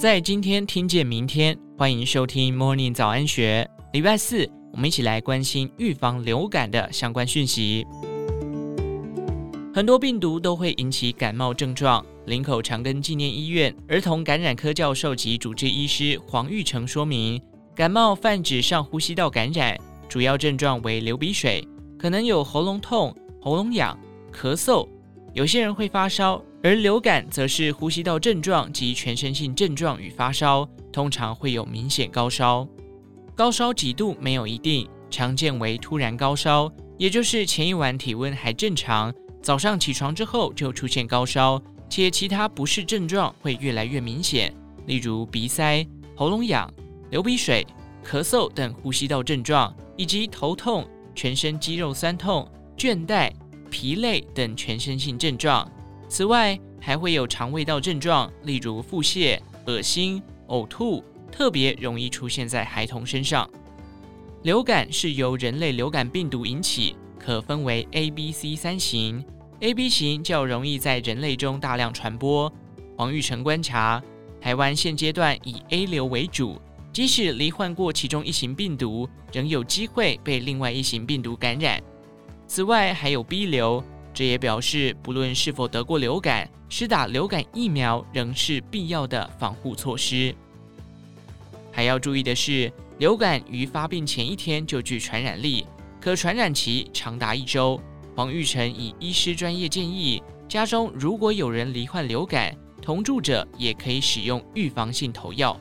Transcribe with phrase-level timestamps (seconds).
[0.00, 3.68] 在今天听见明天，欢迎收听 Morning 早安学。
[3.92, 7.86] 礼拜四，我们一起来关心预防流感的相关讯息。
[9.74, 12.02] 很多病毒都会引起感冒症状。
[12.24, 17.38] 林口长庚纪念医院儿童感染科教授及主治医师黄玉成说明，
[17.74, 19.78] 感冒泛指上呼吸道感染，
[20.08, 21.62] 主要症状为流鼻水，
[21.98, 23.94] 可能有喉咙痛、喉咙痒、
[24.32, 24.88] 咳嗽，
[25.34, 26.42] 有些人会发烧。
[26.62, 32.68] 而流感则是呼吸道症状及全身性症状与发烧，通常会有明显高烧。
[33.34, 39.12] 高烧几度没有一定，常见为突然高烧，也就是前一晚体温还正常。
[39.40, 46.70] 早上起床之后就出现高烧，且其他不适症状会越来越明显，例如鼻塞、喉咙痒、
[47.10, 47.66] 流鼻水、
[48.04, 53.32] 咳嗽等呼吸道症状，以及头痛、全身肌肉酸痛、倦怠、
[53.70, 55.66] 疲累等全身性症状。
[56.10, 63.48] 此外，还会有肠胃道症状，例如腹泻、恶心、呕吐，特别容易出现在孩童身上。
[64.42, 66.96] 流感是由人类流感病毒引起。
[67.16, 69.22] 可分为 A、B、C 三型
[69.60, 72.50] ，A、B 型较容易在人类中大量传播。
[72.96, 74.02] 黄玉成观察，
[74.40, 76.58] 台湾现阶段以 A 流为主，
[76.92, 81.80] 即使罹患过其中一型病毒，仍有机会被另外一型病毒感染。
[82.46, 83.84] 此外，还有 B 流，
[84.20, 90.34] 这也表示不论是否得过流感，施打流感疫苗仍是必要的防护措施。
[91.72, 95.66] 还要注意的是，流感于发病前一天就具传染力。
[95.98, 97.80] 可传染期长达一周。
[98.14, 105.58] 黄玉成以医师专业建议，家中如果有人罹患流感，同住者也可以使用预防性投药。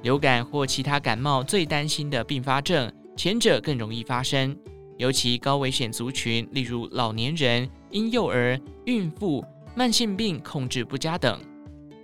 [0.00, 4.56] 流感或其他感冒最担心的并发症，前者更容易发生，
[4.98, 9.42] 尤其高危险族群，例如老年人、婴幼儿、孕妇、
[9.74, 11.40] 慢性病控制不佳等。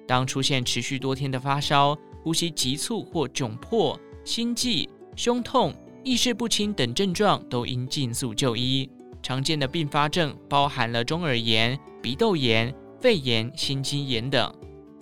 [0.07, 5.75] 当出现持续多天的发烧、呼吸急促或窘迫、心悸、胸痛。
[6.07, 8.87] 意识不清等症状都应尽速就医。
[9.23, 14.55] 常见的并发症包含了中耳炎、鼻窦炎、肺炎、心肌炎等。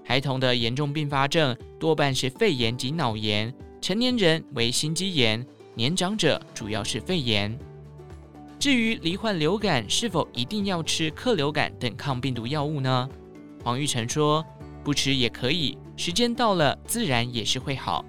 [0.04, 7.59] 孩童的严重并发症多半是肺炎及脑炎，成年人为心肌炎，年长者主要是肺炎。
[8.62, 13.08] 至于罹患流感是否一定要吃克流感等抗病毒药物呢？
[13.64, 14.46] 黄玉成说，
[14.84, 18.04] 不吃也可以，时间到了自然也是会好。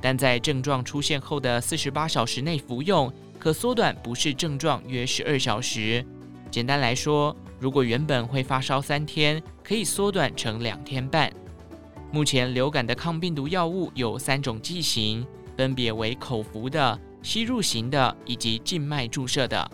[0.00, 6.06] 但在症状出现后的四十八小时内服用，可缩短不适症状约十二小时。
[6.48, 11.28] 简单来说，如果原本会发烧三天，可以缩短成两天半。
[12.12, 15.26] 目前流感的抗病毒药物有三种剂型，
[15.56, 19.68] 分别为口服的、吸入型的以及静脉注射的。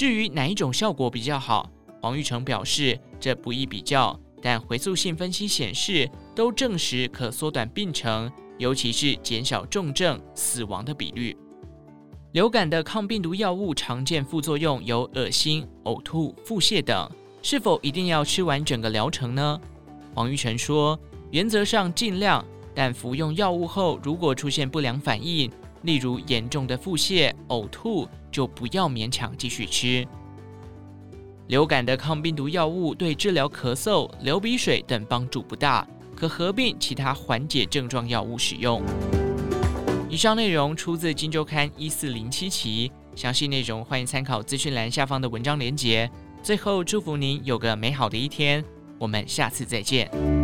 [0.00, 1.68] 至于哪一种效果比较好，
[2.00, 8.32] 黄玉成表示这不易比较，但回溯性分析显示都证实可缩短病程。
[8.56, 11.36] 尤其是减少重症死亡的比率。
[12.32, 17.06] 流感的抗病毒药物常见副作用有恶心、呕吐、腹泻等，
[17.42, 19.60] 是否一定要吃完整个疗程呢？
[20.14, 20.98] 黄玉成说，
[21.30, 22.42] 原则上尽量，
[22.74, 25.50] 但服用药物后如果出现不良反应，
[25.82, 30.06] 例如严重的腹泻、呕吐，就不要勉强继续吃。
[31.48, 35.86] 流感的抗病毒药物对治疗咳嗽、流鼻水等帮助不大。
[36.16, 38.82] 可合并其他缓解症状药物使用。
[40.10, 46.10] 以上内容出自《金周刊》一四零七期，详细内容欢迎参考资讯栏下方的文章连结。
[46.42, 48.62] 最后，祝福您有个美好的一天，
[48.98, 50.39] 我们下次再见。